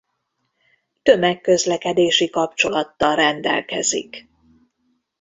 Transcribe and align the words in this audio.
Tömegközlekedési 1.03 2.29
kapcsolattal 2.29 3.15
rendelkezik. 3.15 4.27